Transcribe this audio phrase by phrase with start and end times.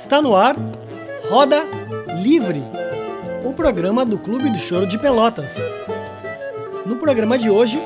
[0.00, 0.56] Está no ar
[1.28, 1.68] Roda
[2.22, 2.62] Livre,
[3.44, 5.58] o programa do Clube do Choro de Pelotas.
[6.86, 7.78] No programa de hoje,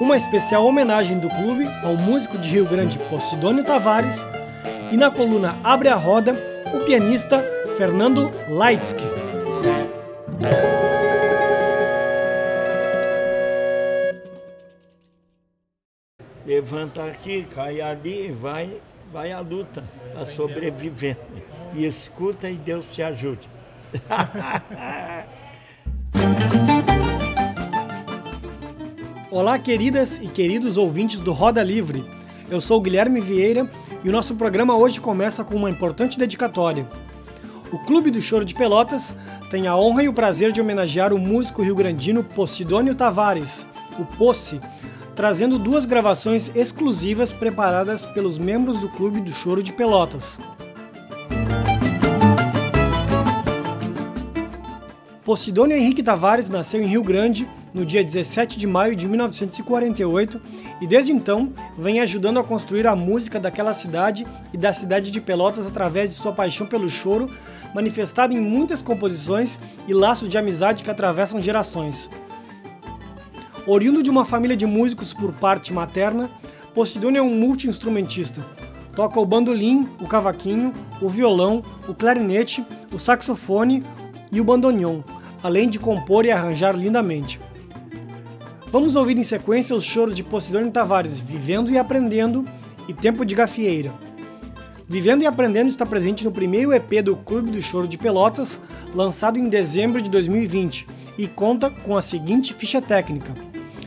[0.00, 4.26] uma especial homenagem do clube ao músico de Rio Grande Posidônio Tavares
[4.90, 6.34] e na coluna Abre a Roda,
[6.72, 7.44] o pianista
[7.76, 9.04] Fernando Leitsky.
[16.46, 18.80] Levanta aqui, cai ali, vai,
[19.12, 19.82] vai à luta,
[20.16, 21.16] a sobreviver.
[21.74, 23.48] E escuta e Deus te ajude.
[29.30, 32.04] Olá, queridas e queridos ouvintes do Roda Livre.
[32.48, 33.68] Eu sou Guilherme Vieira
[34.02, 36.88] e o nosso programa hoje começa com uma importante dedicatória.
[37.72, 39.14] O Clube do Choro de Pelotas
[39.50, 43.66] tem a honra e o prazer de homenagear o músico rio-grandino Posidônio Tavares,
[43.98, 44.60] o Posse,
[45.20, 50.40] trazendo duas gravações exclusivas preparadas pelos membros do Clube do Choro de Pelotas.
[55.22, 60.40] Posidônio Henrique Tavares nasceu em Rio Grande no dia 17 de maio de 1948
[60.80, 65.20] e desde então vem ajudando a construir a música daquela cidade e da cidade de
[65.20, 67.30] Pelotas através de sua paixão pelo choro,
[67.74, 72.08] manifestada em muitas composições e laços de amizade que atravessam gerações.
[73.66, 76.30] Oriundo de uma família de músicos por parte materna,
[76.74, 78.44] Posidônio é um multi-instrumentista.
[78.94, 83.84] Toca o bandolim, o cavaquinho, o violão, o clarinete, o saxofone
[84.32, 85.00] e o bandoneon,
[85.42, 87.40] além de compor e arranjar lindamente.
[88.70, 92.44] Vamos ouvir em sequência os choros de Posidônio Tavares, Vivendo e Aprendendo
[92.88, 93.92] e Tempo de Gafieira.
[94.90, 98.60] Vivendo e Aprendendo está presente no primeiro EP do Clube do Choro de Pelotas,
[98.92, 100.84] lançado em dezembro de 2020,
[101.16, 103.32] e conta com a seguinte ficha técnica.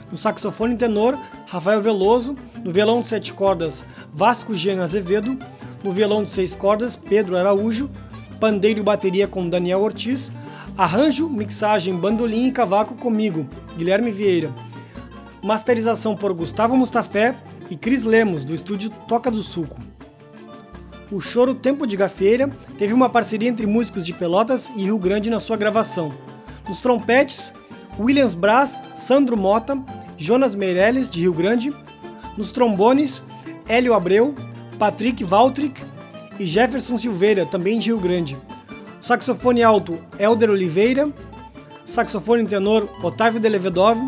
[0.10, 5.38] No saxofone tenor, Rafael Veloso, no violão de sete cordas, Vasco Jean Azevedo,
[5.84, 7.92] no violão de seis cordas, Pedro Araújo,
[8.40, 10.32] pandeiro e bateria com Daniel Ortiz,
[10.78, 13.46] arranjo, mixagem, bandolim e cavaco comigo,
[13.76, 14.54] Guilherme Vieira.
[15.44, 17.36] Masterização por Gustavo Mustafé
[17.70, 19.93] e Cris Lemos, do estúdio Toca do Suco.
[21.14, 25.30] O Choro Tempo de Gafeira teve uma parceria entre músicos de Pelotas e Rio Grande
[25.30, 26.12] na sua gravação.
[26.68, 27.54] Nos trompetes,
[28.00, 29.78] Williams Brás, Sandro Mota,
[30.18, 31.72] Jonas Meirelles, de Rio Grande.
[32.36, 33.24] Nos trombones,
[33.70, 34.34] Hélio Abreu,
[34.80, 35.80] Patrick Valtrick
[36.40, 38.36] e Jefferson Silveira, também de Rio Grande.
[39.00, 41.14] Saxofone alto, Elder Oliveira.
[41.86, 44.00] Saxofone tenor, Otávio Delevedov.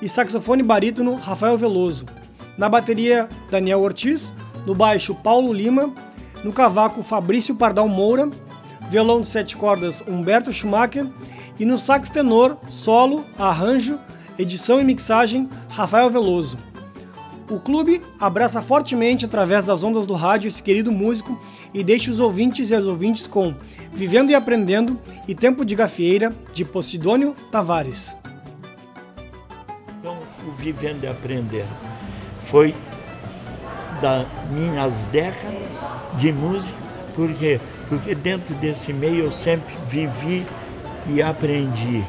[0.00, 2.06] E saxofone barítono, Rafael Veloso.
[2.56, 4.34] Na bateria, Daniel Ortiz.
[4.66, 5.92] No baixo, Paulo Lima.
[6.42, 8.30] No cavaco, Fabrício Pardal Moura.
[8.88, 11.06] Violão de sete cordas, Humberto Schumacher.
[11.58, 13.98] E no sax tenor, solo, arranjo,
[14.38, 16.58] edição e mixagem, Rafael Veloso.
[17.50, 21.38] O clube abraça fortemente através das ondas do rádio esse querido músico
[21.74, 23.54] e deixa os ouvintes e as ouvintes com
[23.92, 28.16] Vivendo e Aprendendo e Tempo de Gafieira, de Posidônio Tavares.
[29.98, 31.74] Então, o Vivendo e Aprendendo
[32.44, 32.72] foi
[34.00, 35.84] das minhas décadas
[36.14, 36.76] de música,
[37.14, 37.60] por quê?
[37.88, 40.46] Porque dentro desse meio eu sempre vivi
[41.06, 42.04] e aprendi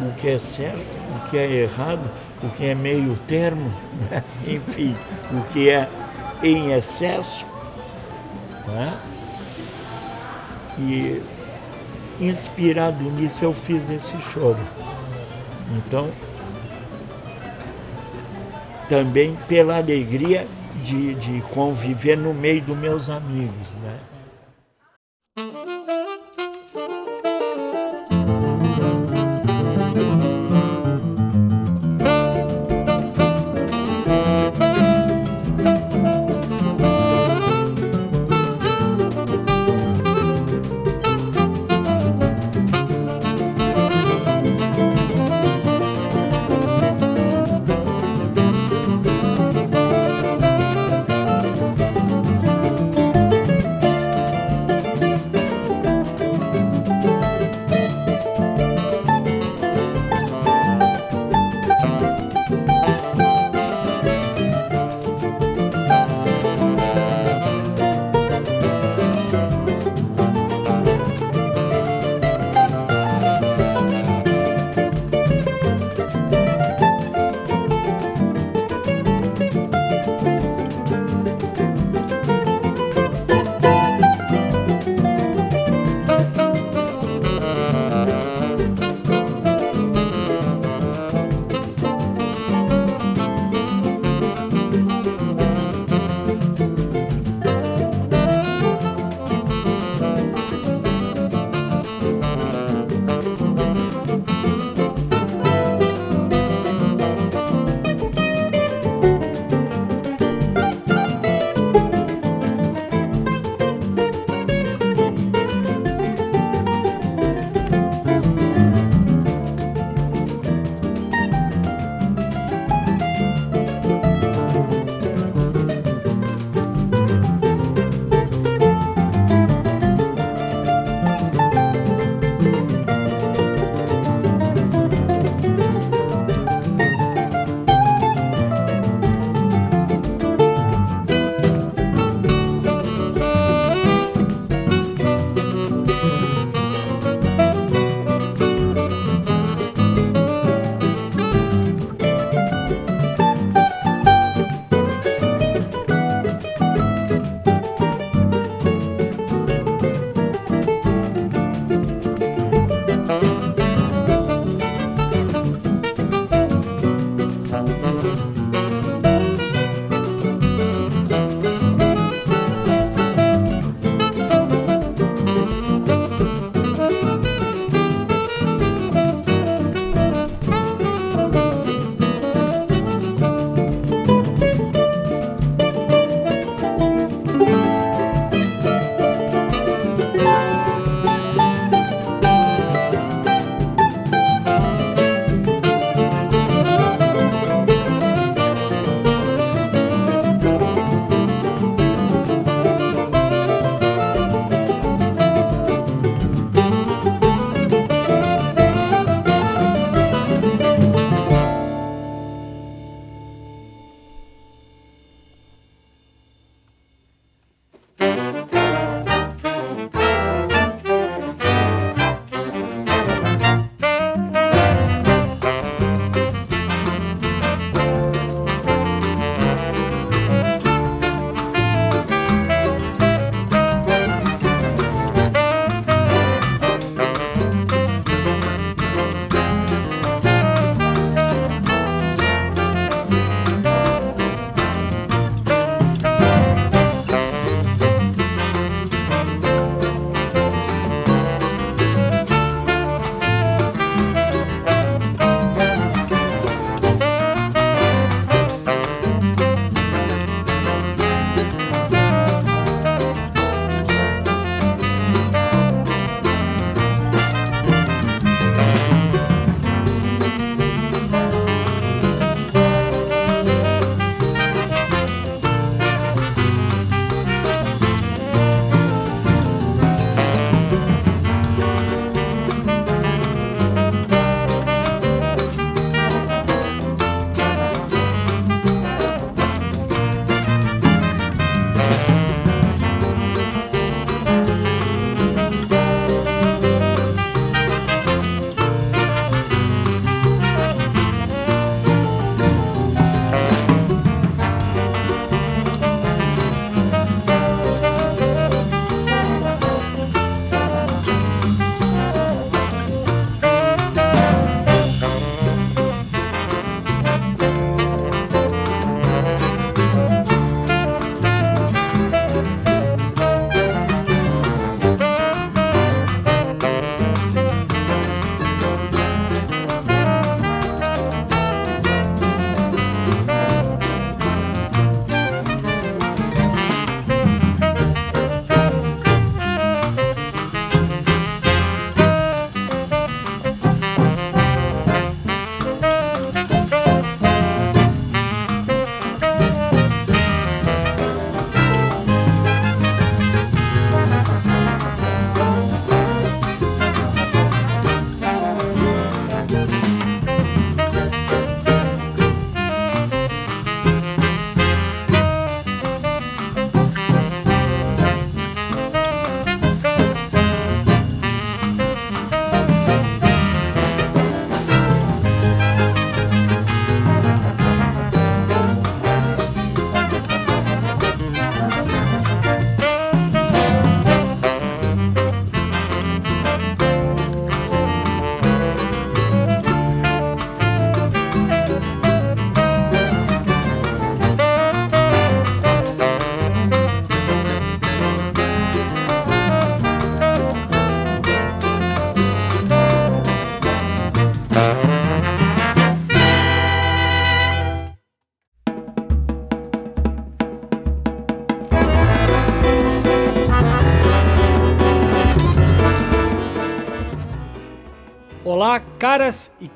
[0.00, 0.78] o que é certo,
[1.16, 2.08] o que é errado,
[2.42, 3.72] o que é meio termo,
[4.10, 4.22] né?
[4.46, 4.94] enfim,
[5.32, 5.88] o que é
[6.42, 7.46] em excesso.
[8.66, 8.98] Né?
[10.78, 11.22] E
[12.20, 14.60] inspirado nisso eu fiz esse choro.
[15.76, 16.08] Então,
[18.88, 20.46] também pela alegria
[20.82, 23.68] de, de conviver no meio dos meus amigos.
[23.82, 23.98] Né?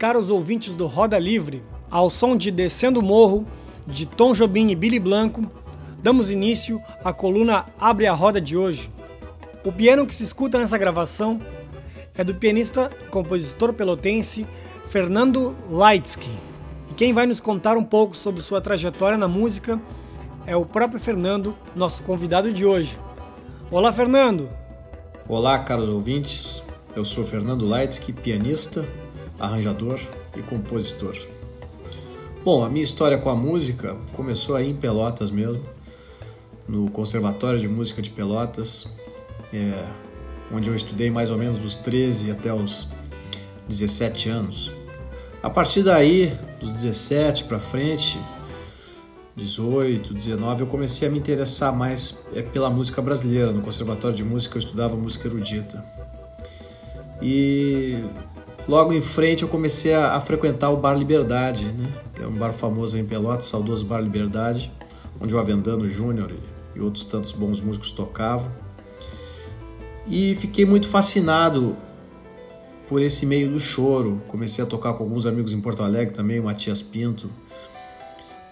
[0.03, 1.63] Caros ouvintes do Roda Livre.
[1.89, 3.47] Ao som de Descendo o Morro,
[3.87, 5.49] de Tom Jobim e Billy Blanco,
[6.03, 8.91] damos início à coluna Abre a Roda de hoje.
[9.65, 11.41] O piano que se escuta nessa gravação
[12.17, 14.45] é do pianista e compositor pelotense
[14.89, 16.31] Fernando Leitsky.
[16.91, 19.81] E quem vai nos contar um pouco sobre sua trajetória na música
[20.45, 22.99] é o próprio Fernando, nosso convidado de hoje.
[23.71, 24.51] Olá, Fernando!
[25.29, 26.67] Olá, caros ouvintes.
[26.97, 28.85] Eu sou Fernando Leitsky, pianista,
[29.43, 30.01] arranjador
[30.37, 31.19] e compositor.
[32.45, 35.63] Bom, a minha história com a música começou aí em Pelotas mesmo,
[36.69, 38.87] no Conservatório de Música de Pelotas,
[39.53, 39.85] é,
[40.53, 42.89] onde eu estudei mais ou menos dos 13 até os
[43.69, 44.73] 17 anos.
[45.43, 48.19] A partir daí, dos 17 para frente,
[49.35, 53.51] 18, 19, eu comecei a me interessar mais é, pela música brasileira.
[53.51, 55.85] No Conservatório de Música eu estudava música erudita.
[57.21, 58.05] E
[58.69, 61.93] logo em frente eu comecei a, a frequentar o Bar Liberdade, né?
[62.21, 64.71] é um bar famoso em Pelotas, saudoso Bar Liberdade,
[65.21, 66.33] onde o Avendano Júnior
[66.75, 68.51] e outros tantos bons músicos tocavam.
[70.07, 71.77] E fiquei muito fascinado
[72.89, 74.21] por esse meio do choro.
[74.29, 77.31] Comecei a tocar com alguns amigos em Porto Alegre também, o Matias Pinto,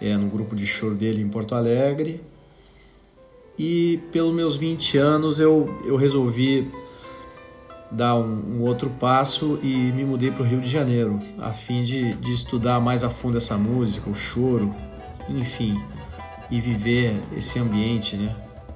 [0.01, 2.21] é, no grupo de choro dele em Porto Alegre.
[3.59, 6.71] E pelos meus 20 anos eu, eu resolvi
[7.91, 11.83] dar um, um outro passo e me mudei para o Rio de Janeiro, a fim
[11.83, 14.75] de, de estudar mais a fundo essa música, o choro,
[15.29, 15.81] enfim,
[16.51, 18.35] e viver esse ambiente né,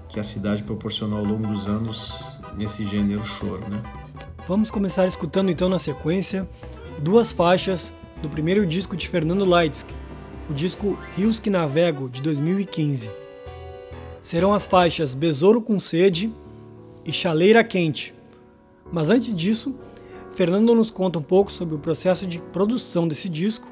[0.08, 2.12] que a cidade proporcionou ao longo dos anos
[2.56, 3.64] nesse gênero choro.
[3.68, 3.82] Né?
[4.46, 6.48] Vamos começar escutando então na sequência
[6.98, 7.92] duas faixas
[8.22, 9.94] do primeiro disco de Fernando Leitsky,
[10.48, 13.10] o disco Rios que Navego, de 2015.
[14.22, 16.32] Serão as faixas Besouro com Sede
[17.04, 18.13] e Chaleira Quente.
[18.94, 19.74] Mas antes disso,
[20.30, 23.66] Fernando nos conta um pouco sobre o processo de produção desse disco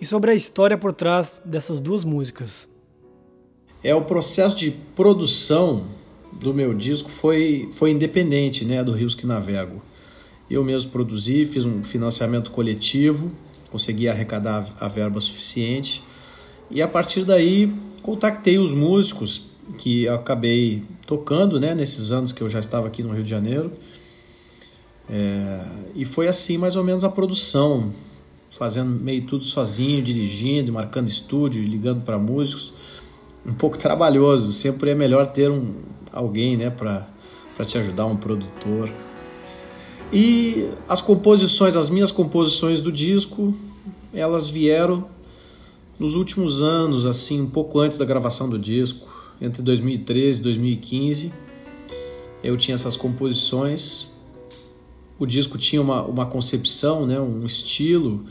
[0.00, 2.68] e sobre a história por trás dessas duas músicas.
[3.80, 5.84] É o processo de produção
[6.32, 9.80] do meu disco foi, foi independente né, do Rios que Navego.
[10.50, 13.30] Eu mesmo produzi, fiz um financiamento coletivo
[13.70, 16.02] consegui arrecadar a verba suficiente
[16.70, 17.72] e a partir daí
[18.02, 19.46] contactei os músicos
[19.78, 23.70] que acabei tocando né, nesses anos que eu já estava aqui no Rio de Janeiro.
[25.10, 27.92] É, e foi assim mais ou menos a produção,
[28.58, 32.72] fazendo meio tudo sozinho, dirigindo, marcando estúdio, ligando para músicos.
[33.46, 35.74] Um pouco trabalhoso, sempre é melhor ter um,
[36.12, 37.06] alguém né, para
[37.64, 38.90] te ajudar, um produtor.
[40.12, 43.54] E as composições, as minhas composições do disco,
[44.12, 45.06] elas vieram
[45.98, 49.06] nos últimos anos, assim, um pouco antes da gravação do disco,
[49.40, 51.32] entre 2013 e 2015.
[52.42, 54.12] Eu tinha essas composições.
[55.18, 58.24] O disco tinha uma, uma concepção, né, um estilo,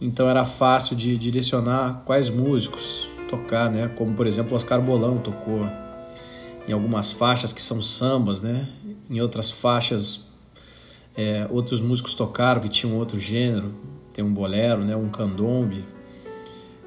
[0.00, 3.90] então era fácil de direcionar quais músicos tocar, né?
[3.96, 5.66] Como por exemplo Oscar Bolão tocou
[6.66, 8.68] em algumas faixas que são sambas, né?
[9.08, 10.30] Em outras faixas
[11.16, 13.72] é, outros músicos tocaram que tinham outro gênero,
[14.14, 15.84] tem um bolero, né, um candombe.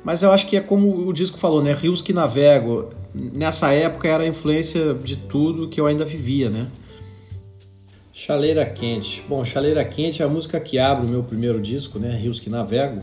[0.03, 2.89] Mas eu acho que é como o disco falou, né, rios que navego.
[3.13, 6.67] Nessa época era a influência de tudo que eu ainda vivia, né?
[8.15, 9.23] Chaleira Quente.
[9.27, 12.47] Bom, Chaleira Quente é a música que abre o meu primeiro disco, né, Rios que
[12.47, 13.01] Navego.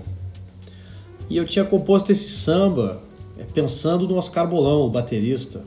[1.28, 3.02] E eu tinha composto esse samba
[3.36, 5.64] é, pensando no Oscar Bolão, o baterista,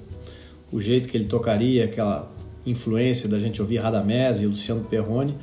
[0.72, 2.32] o jeito que ele tocaria, aquela
[2.66, 5.36] influência da gente ouvir Radamés e Luciano Perrone,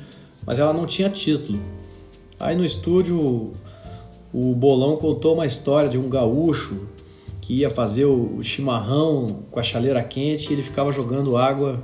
[0.43, 1.59] mas ela não tinha título.
[2.39, 3.53] Aí no estúdio
[4.33, 6.87] o Bolão contou uma história de um gaúcho
[7.39, 11.79] que ia fazer o chimarrão com a chaleira quente e ele ficava jogando água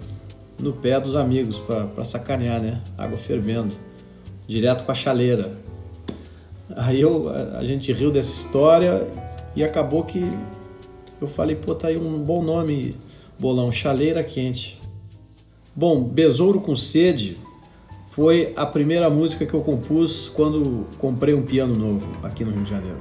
[0.59, 2.81] no pé dos amigos para sacanear, né?
[2.97, 3.73] Água fervendo,
[4.47, 5.51] direto com a chaleira.
[6.75, 9.07] Aí eu, a gente riu dessa história
[9.55, 10.29] e acabou que
[11.19, 12.95] eu falei, pô, tá aí um bom nome,
[13.39, 14.81] bolão, chaleira quente.
[15.75, 17.37] Bom, Besouro com Sede
[18.09, 22.63] foi a primeira música que eu compus quando comprei um piano novo aqui no Rio
[22.63, 22.99] de Janeiro.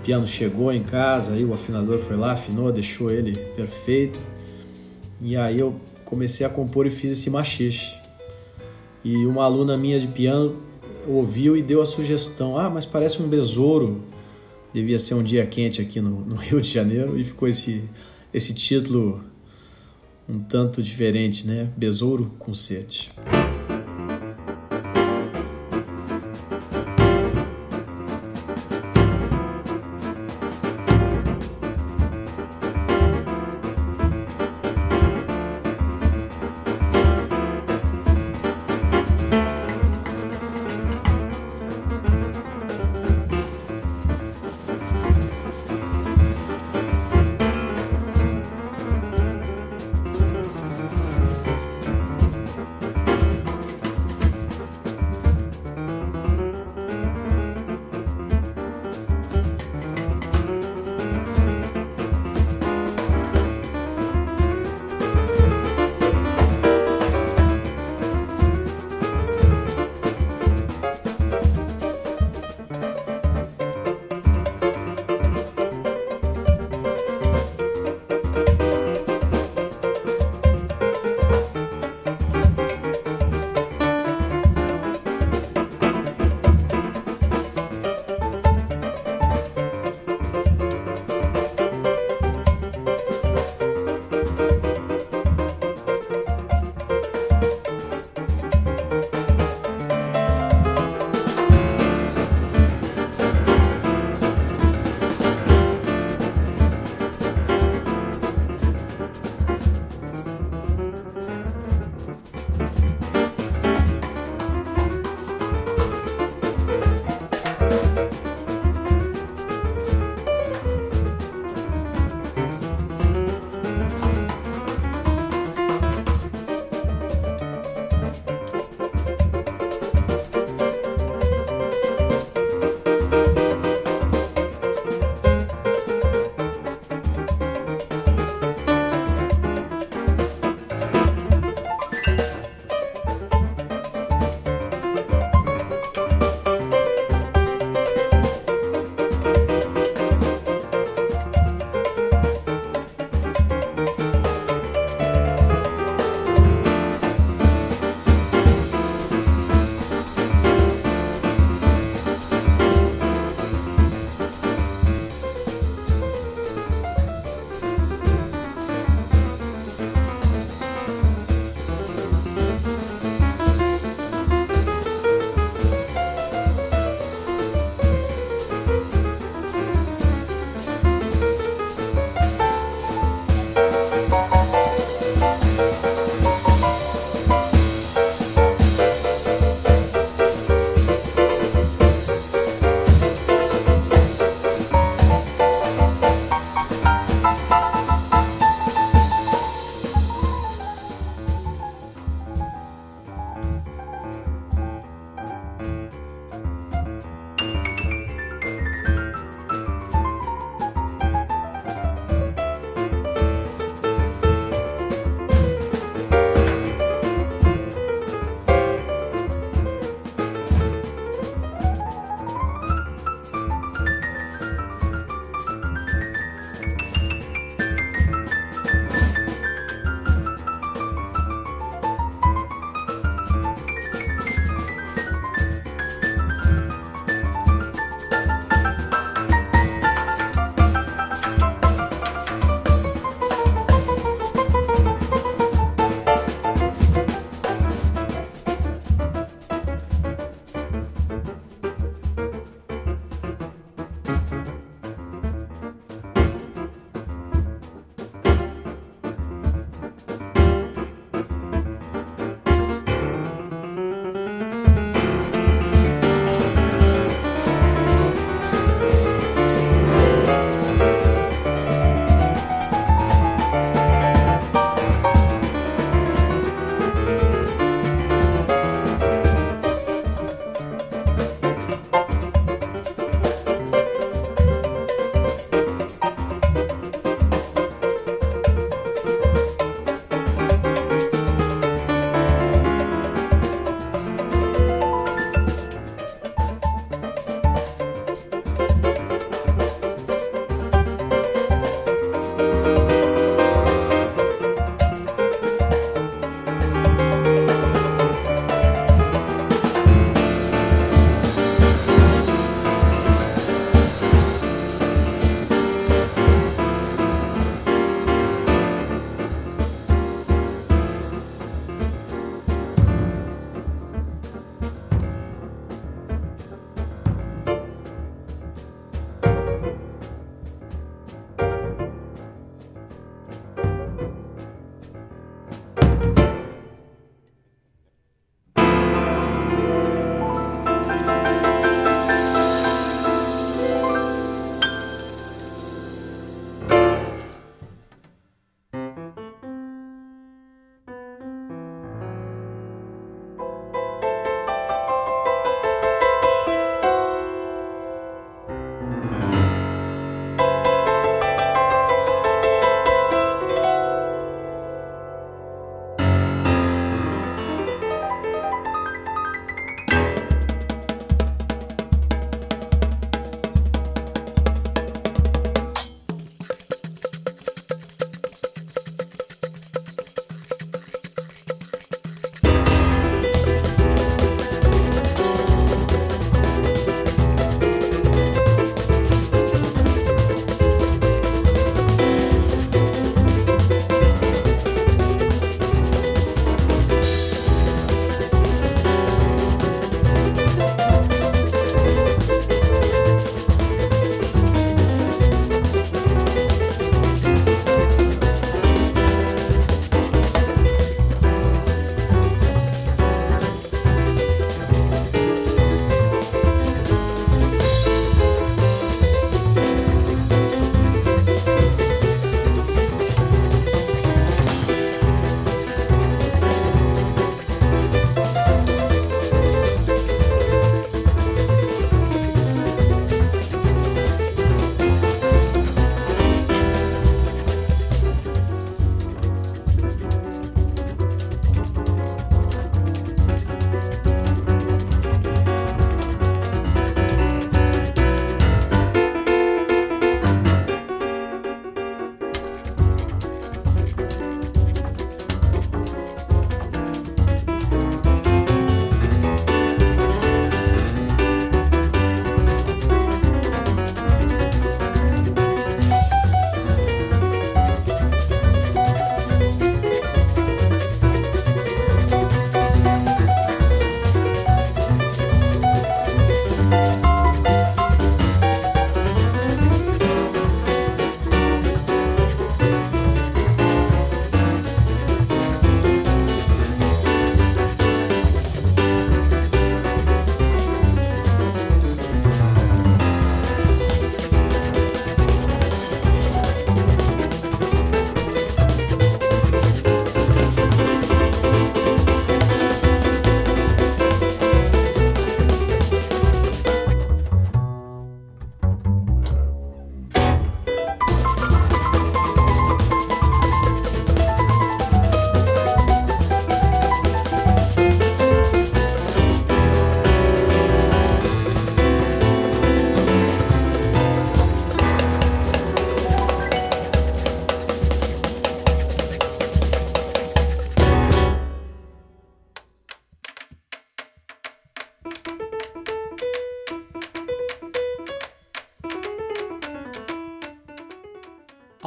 [0.00, 4.18] O piano chegou em casa, aí o afinador foi lá, afinou, deixou ele perfeito.
[5.20, 7.94] E aí eu comecei a compor e fiz esse machixe.
[9.04, 10.56] E uma aluna minha de piano
[11.06, 14.02] ouviu e deu a sugestão: ah, mas parece um besouro.
[14.72, 17.84] Devia ser um dia quente aqui no, no Rio de Janeiro e ficou esse,
[18.32, 19.22] esse título
[20.28, 21.70] um tanto diferente, né?
[21.76, 23.10] Besouro com sede.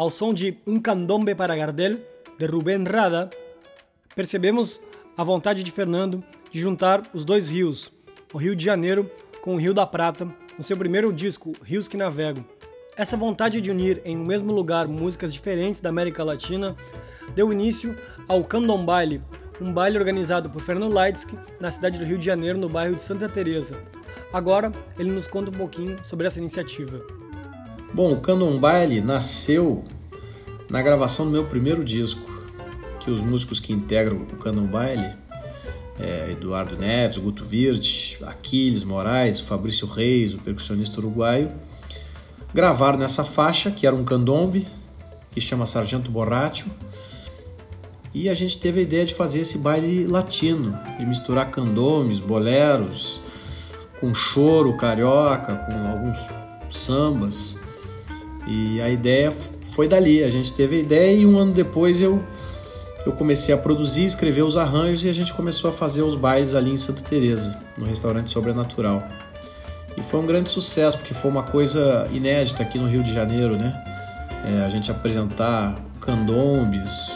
[0.10, 2.00] Ao som de Um Candombe para Gardel,
[2.40, 3.30] de Rubén Rada,
[4.16, 4.82] percebemos
[5.16, 7.92] a vontade de Fernando de juntar os dois rios,
[8.34, 9.08] o Rio de Janeiro
[9.40, 12.44] com o Rio da Prata, no seu primeiro disco, Rios que Navego.
[12.98, 16.76] Essa vontade de unir em um mesmo lugar músicas diferentes da América Latina
[17.36, 17.96] deu início
[18.28, 19.22] ao Candombaile,
[19.62, 23.04] um baile organizado por Fernando Leitsky na cidade do Rio de Janeiro, no bairro de
[23.04, 23.78] Santa Teresa.
[24.34, 27.00] Agora, ele nos conta um pouquinho sobre essa iniciativa.
[27.94, 29.84] Bom, o Candombaile nasceu
[30.70, 32.22] na gravação do meu primeiro disco,
[33.00, 35.16] que os músicos que integram o Candombaile
[36.00, 41.52] é, Eduardo Neves, Guto Virte, Aquiles Moraes, Fabrício Reis, o percussionista uruguaio,
[42.54, 44.66] gravaram nessa faixa, que era um candombe,
[45.32, 46.68] que chama Sargento Borracho,
[48.14, 53.22] e a gente teve a ideia de fazer esse baile latino, de misturar candombes, boleros,
[54.00, 56.18] com choro carioca, com alguns
[56.72, 57.60] sambas.
[58.48, 59.32] E a ideia
[59.80, 62.22] foi dali, a gente teve a ideia e um ano depois eu
[63.06, 66.54] eu comecei a produzir, escrever os arranjos e a gente começou a fazer os bailes
[66.54, 69.02] ali em Santa Teresa, no restaurante Sobrenatural.
[69.96, 73.56] E foi um grande sucesso, porque foi uma coisa inédita aqui no Rio de Janeiro,
[73.56, 73.74] né?
[74.46, 77.14] É, a gente apresentar candombes,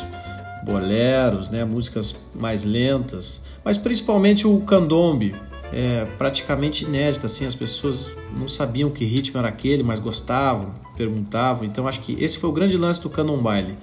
[0.64, 1.66] boleros, né?
[1.66, 5.36] músicas mais lentas, mas principalmente o candombe,
[5.74, 11.66] é praticamente inédito, assim, as pessoas não sabiam que ritmo era aquele, mas gostavam, perguntavam.
[11.66, 13.76] Então acho que esse foi o grande lance do candombaile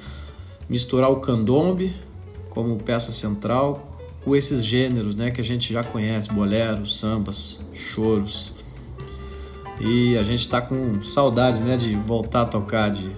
[0.70, 1.92] misturar o candombe
[2.48, 3.88] como peça central
[4.24, 8.52] com esses gêneros né, que a gente já conhece, boleros, sambas, choros.
[9.80, 13.10] E a gente está com saudade né, de voltar a tocar, de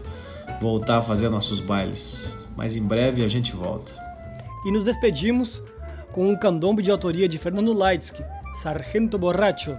[0.60, 2.36] voltar a fazer nossos bailes.
[2.56, 3.92] Mas em breve a gente volta.
[4.64, 5.60] E nos despedimos
[6.12, 8.22] com um candombe de autoria de Fernando Leitsky,
[8.54, 9.76] Sargento Borracho,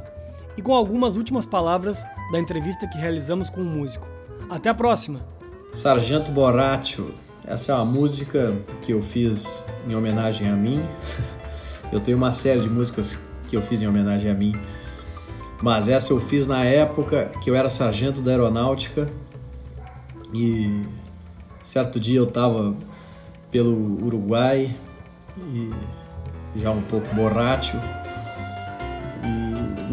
[0.58, 4.08] e com algumas últimas palavras da entrevista que realizamos com o músico.
[4.50, 5.22] Até a próxima!
[5.72, 7.14] Sargento Borracho
[7.46, 10.82] essa é uma música que eu fiz em homenagem a mim.
[11.92, 14.60] Eu tenho uma série de músicas que eu fiz em homenagem a mim,
[15.62, 19.08] mas essa eu fiz na época que eu era sargento da aeronáutica
[20.34, 20.82] e
[21.64, 22.76] certo dia eu estava
[23.52, 24.76] pelo Uruguai
[25.38, 25.72] e
[26.56, 27.80] já um pouco borracho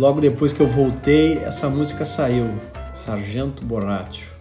[0.01, 2.49] logo depois que eu voltei essa música saiu
[2.95, 4.33] Sargento Borracho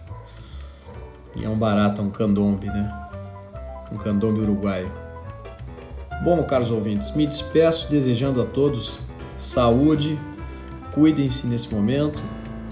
[1.36, 3.08] e é um barato, é um candombe, né?
[3.92, 4.90] Um candombe uruguaio.
[6.24, 8.98] Bom, caros ouvintes, me despeço desejando a todos
[9.36, 10.18] saúde,
[10.94, 12.22] cuidem-se nesse momento.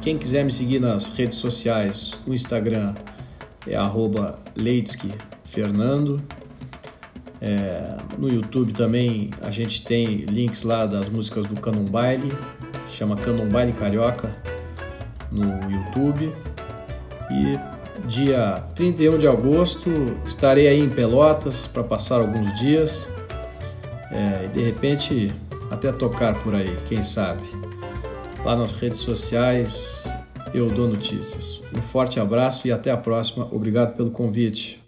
[0.01, 2.95] Quem quiser me seguir nas redes sociais, o Instagram
[3.67, 3.77] é
[4.57, 6.23] @leitskyfernando.
[7.41, 12.33] É, no YouTube também a gente tem links lá das músicas do Canon Baile,
[12.89, 14.35] chama Canon Baile Carioca
[15.31, 16.33] no YouTube.
[17.31, 17.59] E
[18.07, 19.91] dia 31 de agosto,
[20.25, 23.09] estarei aí em Pelotas para passar alguns dias
[24.11, 25.35] é, e de repente
[25.71, 27.43] até tocar por aí, quem sabe.
[28.45, 30.11] Lá nas redes sociais
[30.55, 31.61] eu dou notícias.
[31.75, 33.47] Um forte abraço e até a próxima.
[33.53, 34.88] Obrigado pelo convite.